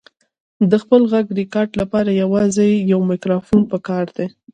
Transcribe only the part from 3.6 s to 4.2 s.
پکار